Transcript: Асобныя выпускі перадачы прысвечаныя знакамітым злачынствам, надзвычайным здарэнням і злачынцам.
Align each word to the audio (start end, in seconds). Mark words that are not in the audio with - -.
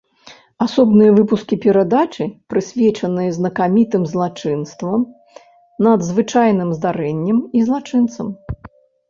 Асобныя 0.65 1.09
выпускі 1.17 1.55
перадачы 1.65 2.25
прысвечаныя 2.53 3.35
знакамітым 3.37 4.03
злачынствам, 4.15 4.99
надзвычайным 5.91 6.69
здарэнням 6.81 7.37
і 7.61 7.69
злачынцам. 7.71 8.27